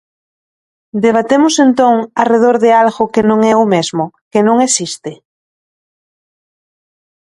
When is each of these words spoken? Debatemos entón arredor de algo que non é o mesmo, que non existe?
Debatemos 1.05 1.55
entón 1.65 1.95
arredor 2.21 2.55
de 2.63 2.71
algo 2.83 3.03
que 3.13 3.23
non 3.29 3.39
é 3.51 3.53
o 3.63 3.65
mesmo, 3.73 4.05
que 4.31 4.41
non 4.47 4.57
existe? 4.67 5.11